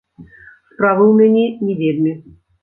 Справы 0.69 1.03
ў 1.11 1.19
мяне 1.19 1.45
не 1.69 1.77
вельмі. 1.83 2.17